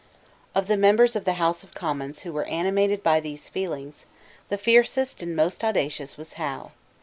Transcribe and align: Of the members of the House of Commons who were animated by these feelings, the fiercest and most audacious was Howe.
Of 0.55 0.65
the 0.65 0.77
members 0.77 1.15
of 1.15 1.25
the 1.25 1.33
House 1.37 1.63
of 1.63 1.75
Commons 1.75 2.21
who 2.21 2.33
were 2.33 2.45
animated 2.45 3.03
by 3.03 3.19
these 3.19 3.49
feelings, 3.49 4.07
the 4.49 4.57
fiercest 4.57 5.21
and 5.21 5.35
most 5.35 5.63
audacious 5.63 6.17
was 6.17 6.33
Howe. 6.33 6.71